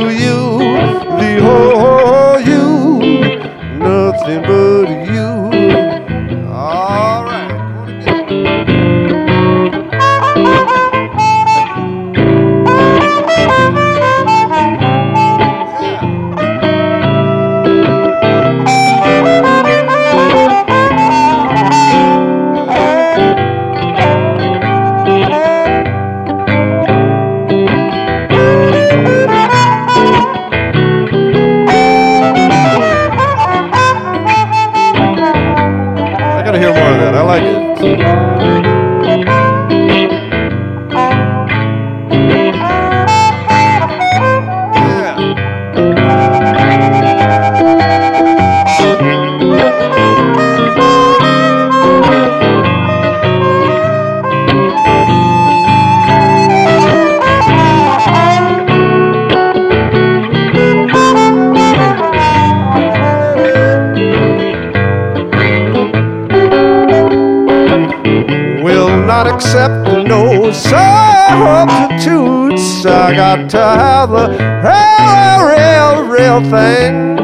[73.51, 74.27] To have the
[74.67, 77.17] real, real, real thing.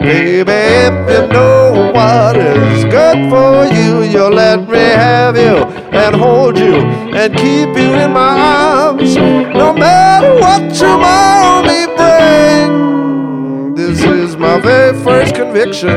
[0.00, 5.64] Baby, if you know what is good for you, you'll let me have you
[5.96, 9.16] and hold you and keep you in my arms.
[9.16, 13.74] No matter what tomorrow may bring.
[13.74, 15.88] This is my very first conviction.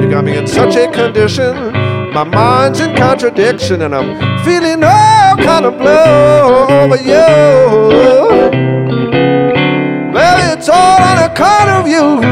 [0.00, 1.75] You got me in such a condition.
[2.16, 7.26] My mind's in contradiction, and I'm feeling all kind of blow over you.
[10.14, 12.22] Well, it's all on account of you.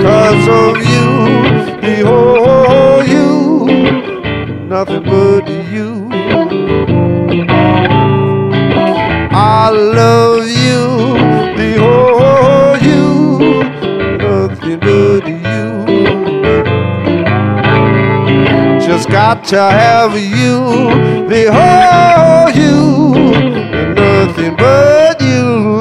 [0.00, 1.08] Cause of you,
[1.80, 5.99] the whole you, nothing but you.
[19.20, 20.56] Got to have you,
[21.28, 25.78] the whole you, and nothing but you.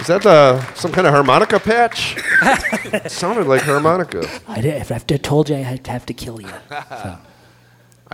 [0.00, 2.16] Is that uh, some kind of harmonica patch?
[2.92, 4.28] it sounded like harmonica.
[4.48, 6.50] I'd, if I told you, I'd have to kill you.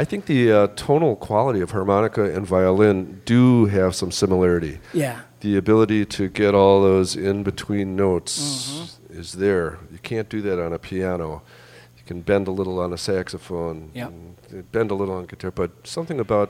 [0.01, 4.79] I think the uh, tonal quality of harmonica and violin do have some similarity.
[4.95, 5.21] Yeah.
[5.41, 9.21] The ability to get all those in between notes Mm-hmm.
[9.21, 9.79] is there.
[9.93, 11.43] You can't do that on a piano.
[11.99, 14.13] You can bend a little on a saxophone, Yep.
[14.73, 16.49] bend a little on guitar, but something about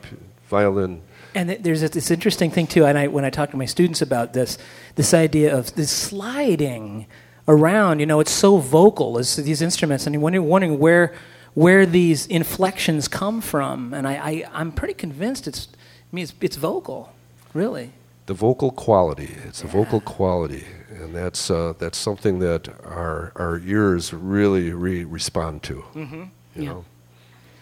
[0.50, 1.00] violin.
[1.34, 4.32] And there's this interesting thing too, and I, when I talk to my students about
[4.32, 4.58] this,
[4.96, 7.06] this idea of this sliding
[7.46, 11.12] around, you know, it's so vocal as these instruments, and you're wondering, wondering where,
[11.54, 15.68] where these inflections come from, and I, I I'm pretty convinced it's
[16.12, 17.12] I mean it's it's vocal,
[17.54, 17.92] really.
[18.26, 19.34] The vocal quality.
[19.46, 25.04] It's the vocal quality, and that's uh, that's something that our our ears really re-
[25.04, 25.84] respond to.
[25.94, 26.14] Mm-hmm.
[26.14, 26.68] You Yeah.
[26.70, 26.84] know.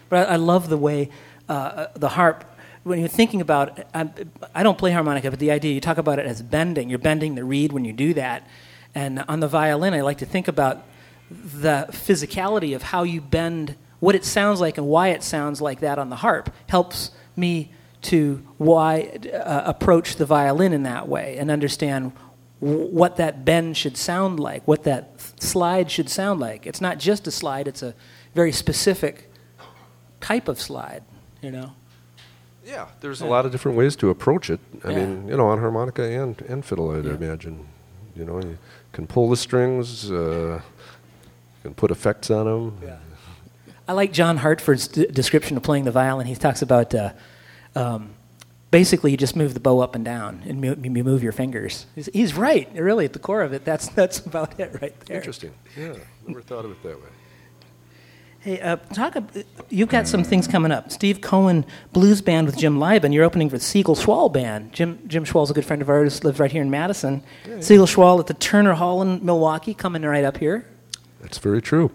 [0.09, 1.09] But I, I love the way
[1.49, 2.43] uh, the harp.
[2.83, 4.09] When you're thinking about, I,
[4.55, 6.89] I don't play harmonica, but the idea you talk about it as bending.
[6.89, 8.47] You're bending the reed when you do that,
[8.95, 10.83] and on the violin, I like to think about
[11.29, 15.79] the physicality of how you bend, what it sounds like, and why it sounds like
[15.81, 17.71] that on the harp helps me
[18.03, 22.11] to why uh, approach the violin in that way and understand
[22.61, 26.65] w- what that bend should sound like, what that slide should sound like.
[26.67, 27.93] It's not just a slide; it's a
[28.35, 29.29] very specific
[30.21, 31.03] type of slide,
[31.41, 31.71] you know.
[32.65, 34.59] Yeah, there's a lot of different ways to approach it.
[34.83, 34.95] I Yeah.
[35.05, 37.13] mean, you know, on harmonica and, and fiddle, I'd Yeah.
[37.13, 37.65] imagine.
[38.15, 38.57] You know, you
[38.91, 40.61] can pull the strings, uh,
[41.67, 42.97] can put effects on them.
[43.87, 46.27] I like John Hartford's d- description of playing the violin.
[46.27, 47.13] He talks about uh,
[47.75, 48.09] um,
[48.71, 51.85] basically you just move the bow up and down and you move your fingers.
[51.95, 53.63] He's, he's right, really, at the core of it.
[53.63, 55.17] That's that's about it right there.
[55.17, 55.53] Interesting.
[55.77, 55.93] Yeah,
[56.27, 57.07] never thought of it that way.
[58.39, 59.15] Hey, uh, talk.
[59.15, 59.31] ab-
[59.69, 60.91] You've got some things coming up.
[60.91, 63.11] Steve Cohen Blues Band with Jim Liban.
[63.13, 64.73] You're opening for the Siegel Schwall Band.
[64.73, 66.23] Jim Jim Schwall's a good friend of ours.
[66.25, 67.23] Lives right here in Madison.
[67.61, 70.65] Siegel Schwall at the Turner Hall in Milwaukee, coming right up here.
[71.21, 71.91] That's very true.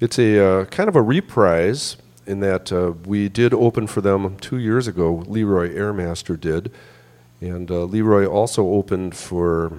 [0.00, 4.36] It's a uh, kind of a reprise in that uh, we did open for them
[4.38, 5.24] two years ago.
[5.26, 6.72] Leroy Airmaster did,
[7.40, 9.72] and uh, Leroy also opened for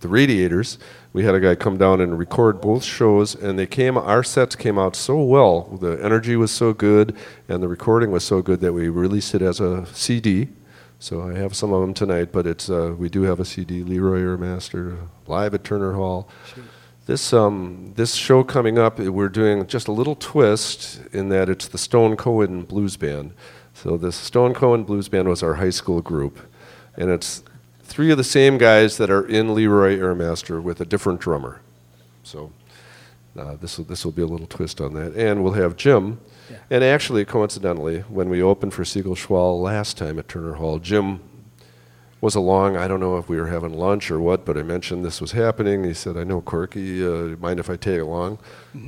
[0.00, 0.78] the Radiators.
[1.12, 3.96] We had a guy come down and record both shows, and they came.
[3.96, 5.62] Our sets came out so well.
[5.80, 7.14] The energy was so good,
[7.48, 10.48] and the recording was so good that we released it as a CD.
[10.98, 13.82] So I have some of them tonight, but it's uh, we do have a CD.
[13.82, 16.28] Leroy Airmaster live at Turner Hall.
[17.06, 21.48] This um, this show coming up, eh, we're doing just a little twist in that
[21.48, 23.32] it's the Stone Cohen Blues Band.
[23.74, 26.38] So the Stone Cohen Blues Band was our high school group,
[26.96, 27.42] and it's
[27.82, 31.60] three of the same guys that are in Leroy Airmaster with a different drummer.
[32.22, 32.52] So
[33.36, 36.20] uh, this will this will be a little twist on that, and we'll have Jim.
[36.48, 36.58] Yeah.
[36.70, 41.18] And actually, coincidentally, when we opened for Siegel Schwall last time at Turner Hall, Jim
[42.22, 42.76] was along.
[42.78, 45.32] I don't know if we were having lunch or what, but I mentioned this was
[45.32, 45.84] happening.
[45.84, 47.04] He said, "I know Corky.
[47.04, 48.38] Uh, mind if I tag along?"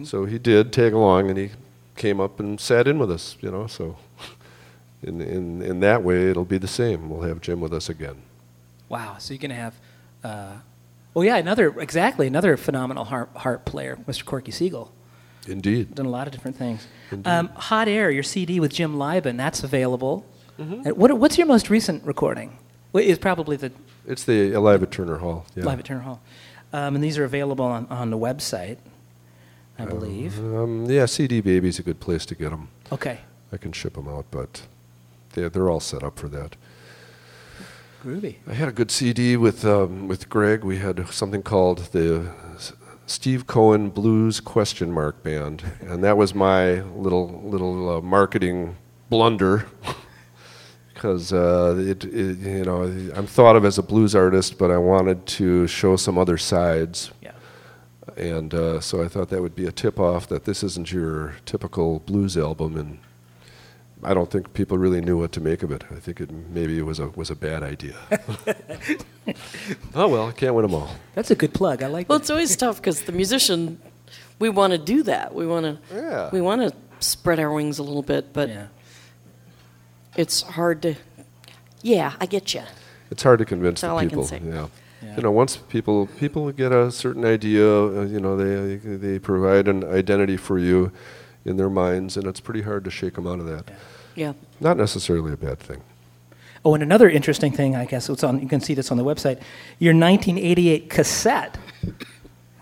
[0.04, 1.50] So he did tag along, and he
[1.96, 3.36] came up and sat in with us.
[3.42, 3.96] You know, so
[5.02, 7.10] in in in that way, it'll be the same.
[7.10, 8.22] We'll have Jim with us again.
[8.88, 9.16] Wow.
[9.18, 9.74] So you're going to have,
[10.22, 10.52] uh,
[11.16, 14.24] oh yeah, another exactly another phenomenal harp, harp player, Mr.
[14.24, 14.92] Corky Siegel.
[15.48, 15.94] Indeed.
[15.94, 16.86] Done a lot of different things.
[17.24, 20.24] Um, Hot Air, your CD with Jim Liban, that's available.
[20.58, 20.88] Mm-hmm.
[20.88, 22.56] Uh, What, what's your most recent recording?
[22.94, 23.72] Well, Is probably the
[24.06, 25.46] It's the live at Turner Hall.
[25.56, 25.64] Yeah.
[25.64, 26.20] live at Turner Hall,
[26.72, 28.76] um, and these are available on, on the website,
[29.76, 30.38] I believe.
[30.38, 32.68] Um, yeah, CD Baby's a good place to get them.
[32.92, 33.18] Okay,
[33.52, 34.62] I can ship them out, but
[35.32, 36.54] they're, they're all set up for that.
[38.04, 38.36] groovy.
[38.46, 40.62] I had a good CD with um, with Greg.
[40.62, 42.30] We had something called the
[43.06, 48.76] Steve Cohen Blues Question Mark Band, and that was my little little uh, marketing
[49.10, 49.66] blunder.
[51.04, 54.78] Because uh, it, it, you know, I'm thought of as a blues artist, but I
[54.78, 57.32] wanted to show some other sides, Yeah.
[58.16, 61.34] and uh, so I thought that would be a tip off that this isn't your
[61.44, 63.00] typical blues album, and
[64.02, 65.84] I don't think people really knew what to make of it.
[65.90, 67.96] I think it maybe it was a was a bad idea.
[69.94, 70.88] oh well, can't win them all.
[71.14, 71.82] That's a good plug.
[71.82, 72.22] I like Well, that.
[72.22, 73.78] it's always tough because the musician,
[74.38, 75.34] we want to do that.
[75.34, 76.30] We want to, Yeah.
[76.32, 78.66] we want to spread our wings a little bit, but yeah.
[80.16, 80.94] It's hard to.
[81.82, 82.62] Yeah, I get you.
[83.10, 84.24] It's hard to convince That's the all I can people.
[84.24, 84.40] say.
[84.44, 84.68] Yeah.
[85.02, 85.16] Yeah.
[85.16, 89.68] You know, once people people get a certain idea, uh, you know, they they provide
[89.68, 90.92] an identity for you
[91.44, 93.70] in their minds, and it's pretty hard to shake them out of that.
[94.14, 94.32] Yeah.
[94.60, 95.82] Not necessarily a bad thing.
[96.64, 98.40] Oh, and another interesting thing, I guess, it's on.
[98.40, 99.42] You can see this on the website.
[99.78, 101.58] Your 1988 cassette,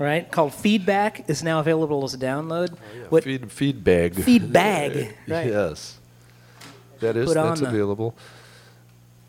[0.01, 2.77] right, called Feedback, is now available as a download.
[3.11, 4.17] What- feed feed bag.
[4.17, 5.47] Feed bag, right.
[5.47, 5.99] Yes.
[7.03, 8.15] That is Put on that's the- available.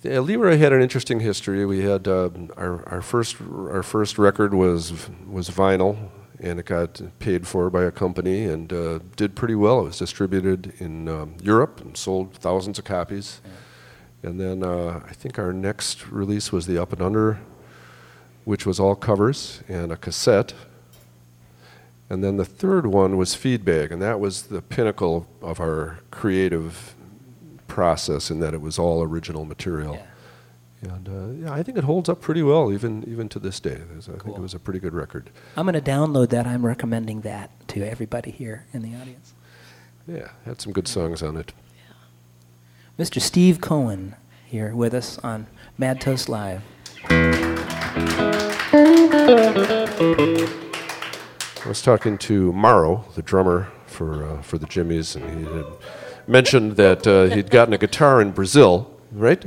[0.04, 1.66] Yeah, Leroy had an interesting history.
[1.66, 4.92] We had um, our our first our first record was
[5.30, 6.10] was vinyl,
[6.42, 9.80] and it got paid for by a company and uh, did pretty well.
[9.82, 13.40] It was distributed in um, Europe and sold thousands of copies.
[14.24, 17.40] And then uh, I think our next release was the Up and Under,
[18.44, 20.54] which was all covers and a cassette.
[22.10, 26.94] And then the third one was Feedbag, and that was the pinnacle of our creative
[27.74, 29.96] process in that it was all original material.
[29.96, 30.94] Yeah.
[30.96, 33.80] And uh, yeah, I think it holds up pretty well, even even to this day.
[33.90, 35.30] There's- I think it was a pretty good record.
[35.58, 36.46] I'm going to download that.
[36.46, 39.34] I'm recommending that to everybody here in the audience.
[40.08, 41.54] Yeah, had some good songs on it.
[42.98, 43.04] Yeah.
[43.04, 43.20] Mr.
[43.22, 44.16] Steve Cohen
[44.46, 45.48] here with us on
[45.78, 46.62] Mad Toast Live.
[50.36, 55.66] I was talking to Morrow, the drummer for uh, for the Jimmies, and he had
[56.28, 59.44] mentioned that uh, he'd gotten a guitar in Brazil, right?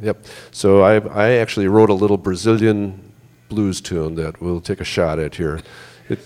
[0.00, 0.24] Yep.
[0.50, 3.12] So I I actually wrote a little Brazilian
[3.48, 5.60] blues tune that we'll take a shot at here.
[6.08, 6.18] It,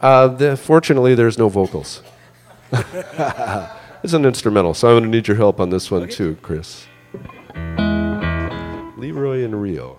[0.00, 2.02] uh, the, fortunately, there's no vocals.
[2.72, 6.86] it's an instrumental, so I'm going to need your help on this one too, Chris.
[8.96, 9.98] Leroy and Rio.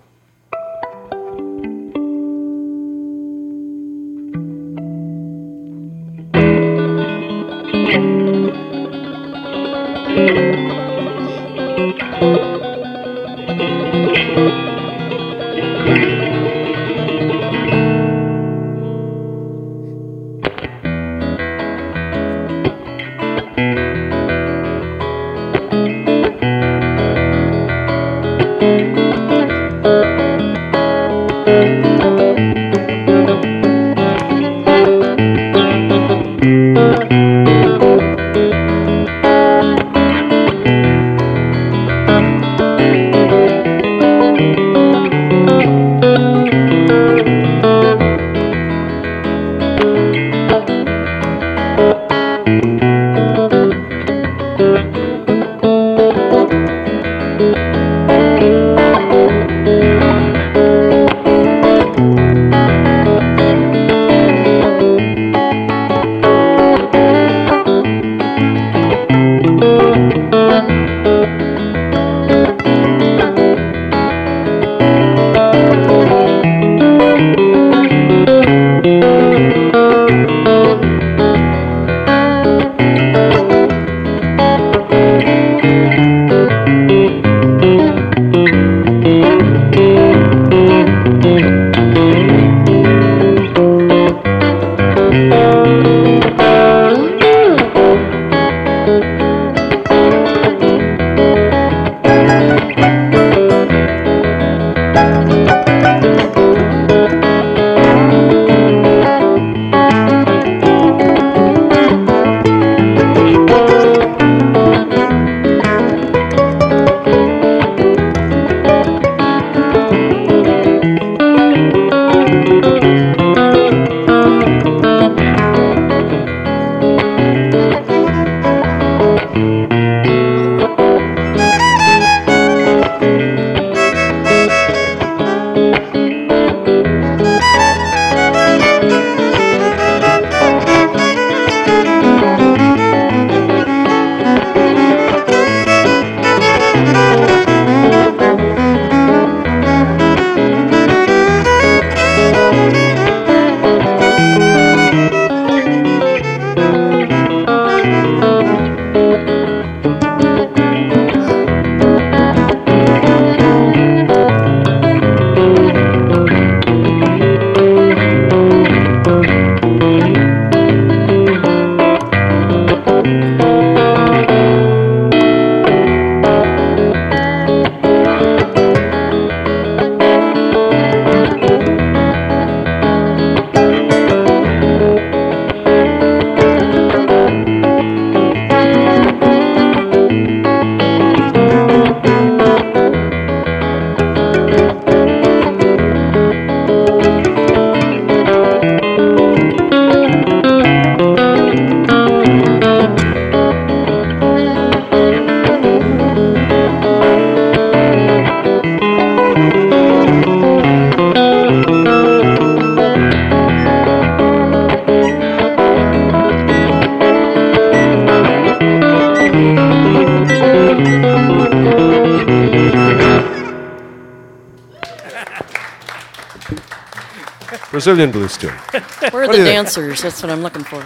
[227.84, 228.50] Brazilian blues tune.
[229.10, 229.46] Where are What the do you think?
[229.56, 230.02] dancers?
[230.02, 230.78] That's what I'm looking for.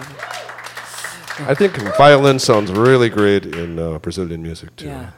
[1.47, 4.87] I think violin sounds really great in uh, Brazilian music too.
[4.87, 5.11] Yeah.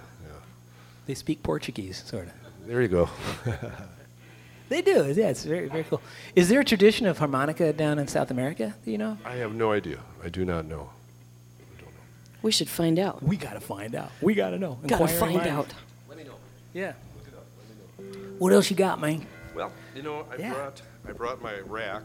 [1.06, 2.32] They speak Portuguese, sort of.
[2.66, 3.08] There you go.
[4.70, 5.10] They do.
[5.16, 6.02] Yeah, it's very, very cool.
[6.36, 8.74] Is there a tradition of harmonica down in South America?
[8.84, 9.16] Do you know?
[9.24, 10.00] I have no idea.
[10.22, 10.90] I do not know.
[12.42, 13.22] We should find out.
[13.22, 14.10] We gotta find out.
[14.20, 14.76] We gotta know.
[14.86, 15.48] Gotta Inquiring find minds.
[15.50, 15.74] out.
[16.06, 16.34] Let me know.
[16.74, 16.92] Yeah.
[18.38, 19.24] What else you got, man?
[19.56, 20.52] Well, you know, I Yeah.
[20.52, 22.02] brought I brought my rack.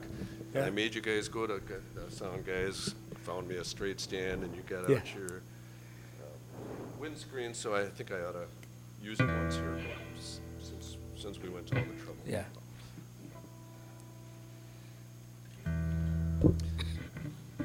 [0.56, 1.60] and I made you guys go to
[1.96, 2.94] the sound guys
[3.26, 4.98] found me a straight stand, and you got Yeah.
[4.98, 5.42] out your
[6.22, 7.54] um, windscreen.
[7.54, 8.46] So I think I ought to
[9.02, 9.78] use it once here,
[10.18, 12.18] s- since since we went to all the trouble.
[12.28, 12.44] Yeah.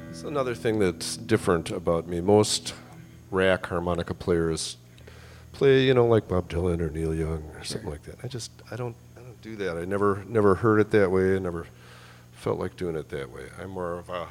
[0.09, 2.21] It's another thing that's different about me.
[2.21, 2.73] Most
[3.31, 4.77] rack harmonica players
[5.51, 8.15] play, you know, like Bob Dylan or Neil Young or something like that.
[8.23, 8.95] I just, I don't
[9.41, 9.77] do that.
[9.77, 11.35] I never, never heard it that way.
[11.35, 11.67] I never
[12.33, 13.49] felt like doing it that way.
[13.59, 14.27] I'm more of a.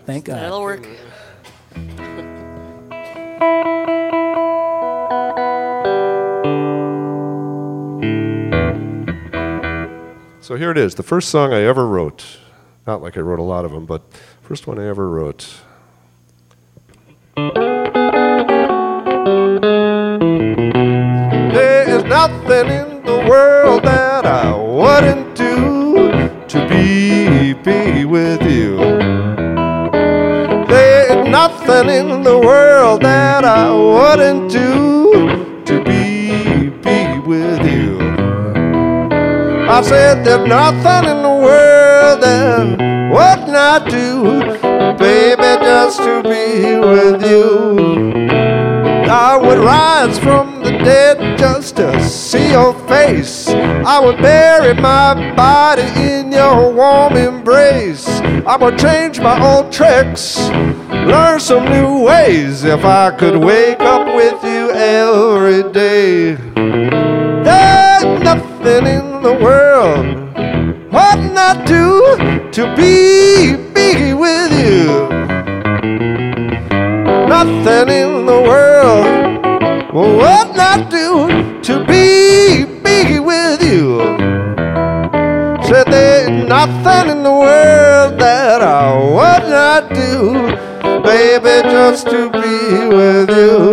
[0.05, 0.39] Thank God.
[0.39, 0.87] That'll work.
[10.41, 12.42] So here it is, the first song I ever wrote.
[12.87, 14.03] Not like I wrote a lot of them, but
[14.43, 15.61] first one I ever wrote.
[21.53, 26.11] There is nothing in the world that I wouldn't do
[26.49, 28.77] to be be with you.
[30.67, 38.01] There is nothing in the world that I wouldn't do to be be with you.
[39.71, 41.72] I said there's nothing in the world
[42.21, 44.41] would not do,
[44.99, 48.13] baby, just to be with you.
[49.11, 53.49] I would rise from the dead just to see your face.
[53.49, 58.09] I would bury my body in your warm embrace.
[58.47, 60.39] I would change my old tricks,
[60.91, 66.35] learn some new ways if I could wake up with you every day.
[67.45, 70.22] There's nothing in the world
[70.93, 72.17] what not do
[72.53, 75.09] to be be with you.
[77.35, 79.23] Nothing in the world
[79.93, 81.29] what not do
[81.63, 83.99] to be be with you.
[85.67, 90.33] Said there's nothing in the world that I would not do,
[91.03, 93.72] baby, just to be with you.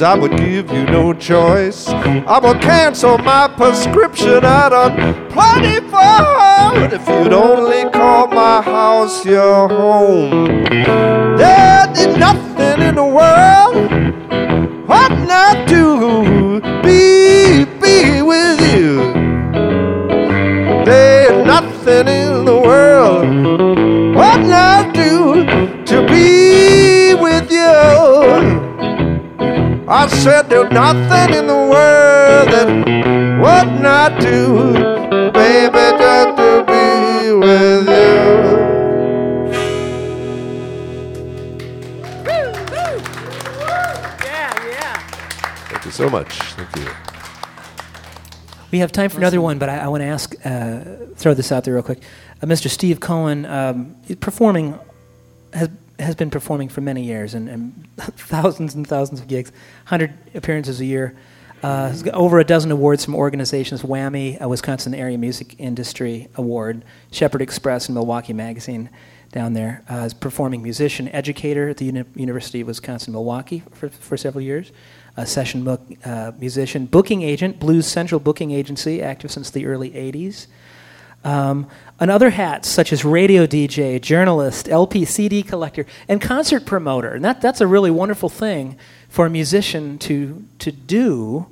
[0.00, 1.88] I would give you no choice.
[1.88, 4.96] I would cancel my prescription out on
[5.28, 10.64] plenty food if you'd only call my house your home.
[11.36, 13.91] There's nothing in the world
[30.52, 32.68] I there's nothing in the world that
[33.40, 34.74] would not do,
[35.32, 38.52] baby, just to be with you.
[44.20, 44.98] Yeah, yeah.
[45.70, 46.38] Thank you so much.
[46.38, 46.92] Thank you.
[48.70, 50.80] We have time for another one, but I, I want to ask, uh,
[51.16, 52.02] throw this out there real quick.
[52.42, 52.68] Uh, Mr.
[52.68, 54.78] Steve Cohen, um, performing,
[55.52, 59.50] has, has been performing for many years and, and thousands and thousands of gigs,
[59.84, 61.16] 100 appearances a year.
[61.62, 67.40] Uh, over a dozen awards from organizations Whammy, a Wisconsin Area Music Industry Award, Shepherd
[67.40, 68.90] Express, and Milwaukee Magazine
[69.30, 69.84] down there.
[69.88, 74.42] Uh, is performing musician, educator at the Uni- University of Wisconsin Milwaukee for, for several
[74.42, 74.72] years
[75.16, 79.90] a session book, uh, musician, booking agent, Blues Central Booking Agency, active since the early
[79.90, 80.46] 80s.
[81.24, 81.68] Um,
[82.00, 87.14] and other hats such as radio DJ, journalist, LP CD collector, and concert promoter.
[87.14, 88.76] And that, that's a really wonderful thing
[89.08, 91.46] for a musician to, to do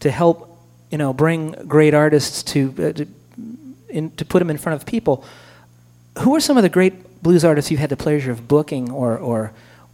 [0.00, 0.56] to help
[0.90, 3.08] you know, bring great artists to, uh, to,
[3.88, 5.24] in, to put them in front of people.
[6.20, 9.18] Who are some of the great blues artists you've had the pleasure of booking or,
[9.18, 9.52] or,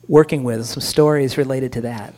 [0.09, 2.15] working with, some stories related to that.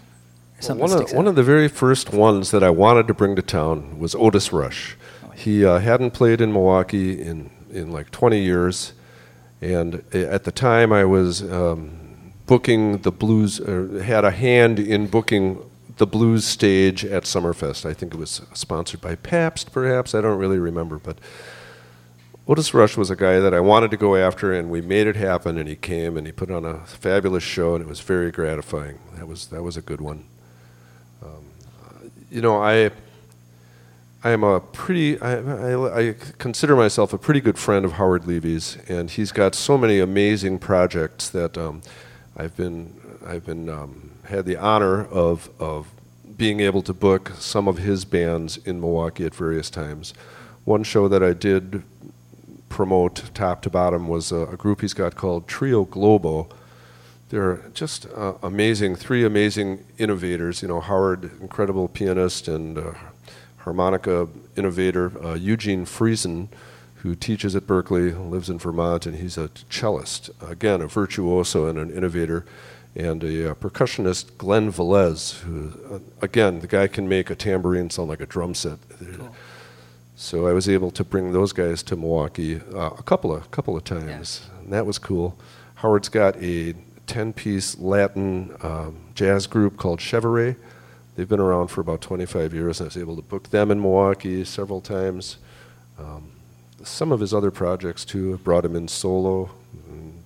[0.69, 3.43] Well, one, of, one of the very first ones that I wanted to bring to
[3.43, 4.97] town was Otis Rush.
[5.35, 8.93] He uh, hadn't played in Milwaukee in, in like 20 years,
[9.61, 15.07] and at the time I was um, booking the blues, or had a hand in
[15.07, 17.87] booking the blues stage at Summerfest.
[17.87, 20.15] I think it was sponsored by Pabst, perhaps.
[20.15, 21.19] I don't really remember, but
[22.47, 25.17] Otis Rush was a guy that I wanted to go after, and we made it
[25.17, 25.57] happen.
[25.57, 28.99] And he came and he put on a fabulous show, and it was very gratifying.
[29.17, 30.27] That was that was a good one.
[31.23, 31.47] Um,
[32.31, 32.91] you know, I
[34.25, 38.27] I am a pretty I, I, I consider myself a pretty good friend of Howard
[38.27, 41.83] Levy's, and he's got so many amazing projects that um,
[42.35, 45.89] I've been I've been um, had the honor of of
[46.39, 50.15] being able to book some of his bands in Milwaukee at various times.
[50.65, 51.83] One show that I did
[52.71, 56.49] promote top to bottom was a, a group he's got called Trio Globo.
[57.29, 60.63] They're just uh, amazing, three amazing innovators.
[60.63, 62.95] You know, Howard, incredible pianist and uh,
[63.65, 66.49] harmonica innovator, uh, Eugene Friesen,
[67.03, 70.31] who teaches at Berklee, lives in Vermont, and he's a cellist.
[70.41, 72.45] Again, a virtuoso and an innovator.
[72.97, 77.91] And a uh, percussionist, Glen Velez, who, uh, again, the guy can make a tambourine
[77.91, 78.79] sound like a drum set.
[79.17, 79.35] Cool.
[80.15, 83.77] So I was able to bring those guys to Milwaukee uh, a couple of couple
[83.77, 85.37] of times, and that was cool.
[85.75, 86.75] Howard's got a
[87.09, 90.55] ten-piece Latin um, jazz group called Chévere.
[91.17, 93.81] They've been around for about 25 years, and I was able to book them in
[93.81, 95.37] Milwaukee several times.
[95.99, 96.33] Um,
[96.83, 98.35] some of his other projects too.
[98.35, 99.51] I brought him in solo,
[99.89, 100.23] and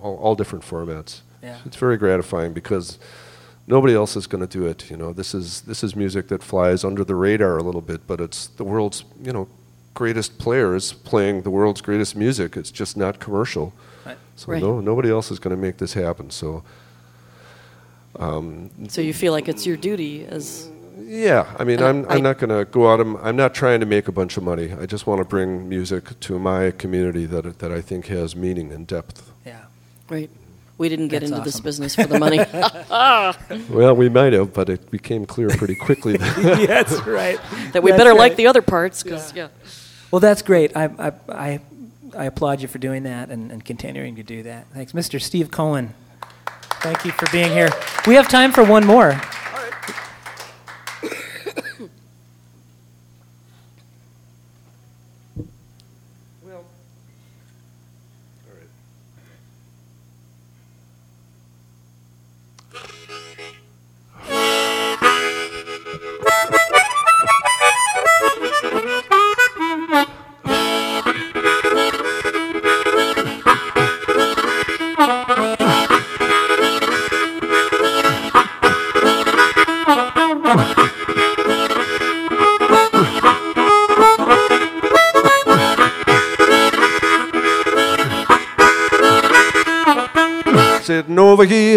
[0.00, 1.20] all, all different formats.
[1.42, 1.58] Yeah.
[1.64, 2.98] It's very gratifying because
[3.66, 4.90] nobody else is going to do it.
[4.90, 8.06] You know, this is this is music that flies under the radar a little bit,
[8.06, 9.48] but it's the world's you know
[9.94, 12.56] greatest players playing the world's greatest music.
[12.58, 13.72] It's just not commercial.
[14.04, 14.18] Right.
[14.36, 14.62] So Right.
[14.62, 16.30] no, nobody else is going to make this happen.
[16.30, 16.62] So
[18.20, 20.68] Um, so you feel like it's your duty as
[20.98, 23.00] yeah, I mean, I'm I- I'm not going to go out.
[23.00, 24.72] and- I'm not trying to make a bunch of money.
[24.72, 28.70] I just want to bring music to my community that that I think has meaning
[28.72, 29.32] and depth.
[29.44, 29.62] Yeah.
[30.08, 30.30] right.
[30.78, 32.38] We didn't get That's into this business for the money.
[33.70, 37.38] Well, we might have, but it became clear pretty quickly that That's right.
[37.72, 39.48] that we That's better like the other parts because yeah.
[40.10, 40.76] Well, that's great.
[40.76, 41.60] I, I, I,
[42.16, 44.66] I applaud you for doing that and, and continuing to do that.
[44.74, 44.92] Thanks.
[44.92, 45.20] Mr.
[45.20, 45.94] Steve Cohen,
[46.80, 47.68] thank you for being here.
[48.06, 49.20] We have time for one more.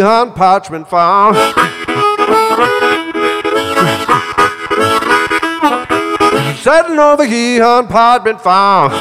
[0.04, 1.36] On Parchment Farm.
[6.58, 8.92] Sitting over here on Parchment Farm.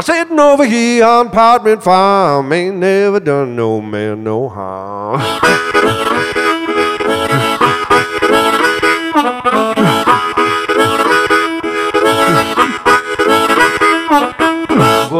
[0.00, 2.52] Sitting over here on Parchment Farm.
[2.52, 5.20] Ain't never done no man no harm.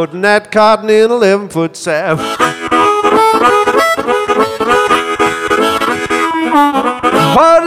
[0.00, 2.16] Putting that cotton in 11 foot sap.
[2.16, 2.38] Putting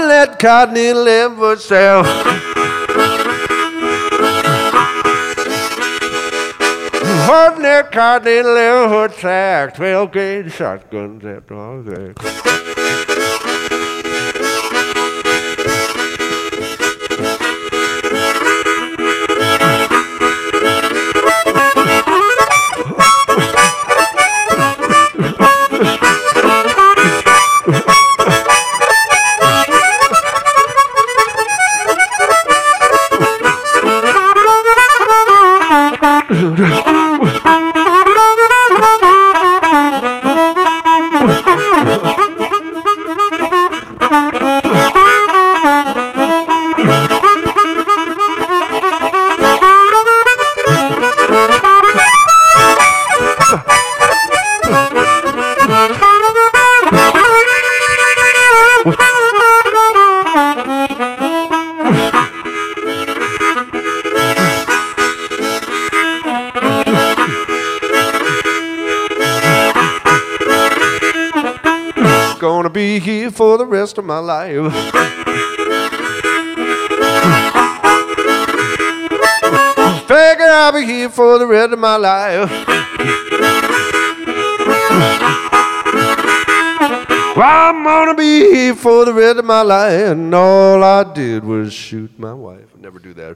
[0.07, 2.05] that cotton in 11 foot sap.
[7.27, 9.75] Putting that cotton in 11 foot sack.
[9.75, 11.84] 12 gauge shotguns at all
[73.34, 74.71] for the rest of my life.
[80.07, 82.49] Figure I'll be here for the rest of my life.
[87.36, 91.43] Well, I'm gonna be here for the rest of my life, and all I did
[91.43, 92.67] was shoot my wife.
[92.77, 93.34] I never do that.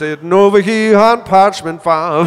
[0.00, 2.26] Sitting over here on Parchment Farm.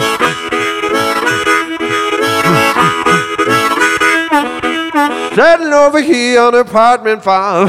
[5.34, 7.67] Sitting over here on Apartment Farm.